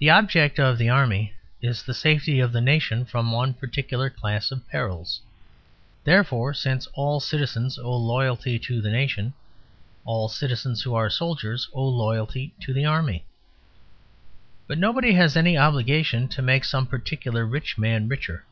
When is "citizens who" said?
10.28-10.94